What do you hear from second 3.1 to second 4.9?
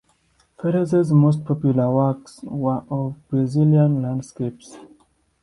Brazilian landscapes.